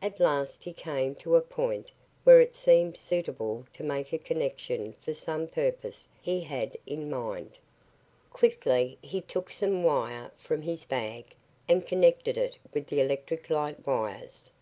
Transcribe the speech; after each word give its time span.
At 0.00 0.20
last 0.20 0.62
he 0.62 0.72
came 0.72 1.16
to 1.16 1.34
a 1.34 1.40
point 1.40 1.90
where 2.22 2.40
it 2.40 2.54
seemed 2.54 2.96
suitable 2.96 3.66
to 3.74 3.82
make 3.82 4.12
a 4.12 4.18
connection 4.18 4.92
for 4.92 5.12
some 5.12 5.48
purpose 5.48 6.08
he 6.22 6.42
had 6.42 6.78
in 6.86 7.10
mind. 7.10 7.58
Quickly 8.30 8.96
he 9.02 9.20
took 9.20 9.50
some 9.50 9.82
wire 9.82 10.30
from 10.38 10.62
his 10.62 10.84
bag 10.84 11.34
and 11.68 11.84
connected 11.84 12.38
it 12.38 12.56
with 12.72 12.86
the 12.86 13.00
electric 13.00 13.50
light 13.50 13.84
wires. 13.84 14.52